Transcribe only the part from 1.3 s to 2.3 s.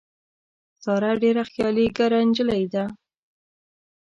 خیالي ګره